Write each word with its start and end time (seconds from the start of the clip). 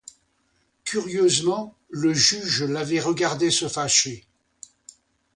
Curieusement, 0.83 1.75
le 1.91 2.11
juge 2.11 2.63
l'avait 2.63 2.99
regardé 2.99 3.51
se 3.51 3.67
fâcher. 3.67 4.25